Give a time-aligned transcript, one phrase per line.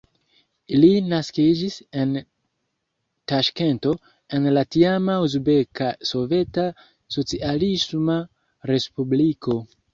[0.77, 2.15] Li naskiĝis en
[3.33, 3.93] Taŝkento,
[4.39, 6.67] en la tiama Uzbeka Soveta
[7.19, 8.21] Socialisma
[8.75, 9.65] Respubliko.